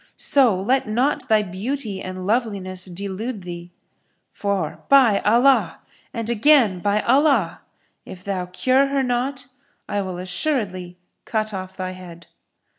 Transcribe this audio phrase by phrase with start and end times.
[0.17, 3.69] So let not thy beauty and loveliness delude thee:
[4.31, 5.77] for, by Allah!
[6.11, 7.61] and again, by Allah!
[8.03, 9.45] If thou cure her not,
[9.87, 12.25] I will assuredly cut off thy head."